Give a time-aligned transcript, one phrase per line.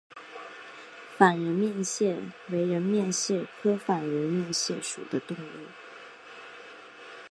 [1.19, 2.17] 仿人面蟹
[2.49, 5.67] 为人面蟹科仿人面蟹属的动物。